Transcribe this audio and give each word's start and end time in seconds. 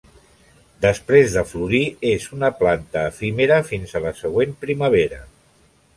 Després 0.85 1.35
de 1.35 1.43
florir 1.51 1.83
és 2.13 2.25
una 2.37 2.51
planta 2.63 3.03
efímera 3.13 3.61
fins 3.71 3.95
a 4.01 4.05
la 4.07 4.15
següent 4.25 4.57
primavera. 4.65 5.25